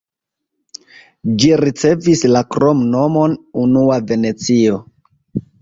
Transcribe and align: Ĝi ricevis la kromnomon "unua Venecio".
Ĝi 1.43 1.51
ricevis 1.63 2.25
la 2.37 2.43
kromnomon 2.55 3.39
"unua 3.67 4.03
Venecio". 4.15 4.85